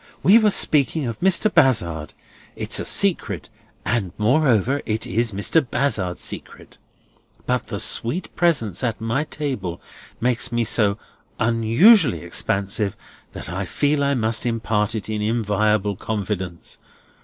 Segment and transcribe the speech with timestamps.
[0.23, 1.53] We were speaking of Mr.
[1.53, 2.15] Bazzard.
[2.55, 3.49] It's a secret,
[3.85, 5.61] and moreover it is Mr.
[5.61, 6.79] Bazzard's secret;
[7.45, 9.79] but the sweet presence at my table
[10.19, 10.97] makes me so
[11.39, 12.97] unusually expansive,
[13.33, 16.79] that I feel I must impart it in inviolable confidence.